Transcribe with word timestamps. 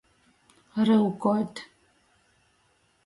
Ryukuot. 0.85 1.55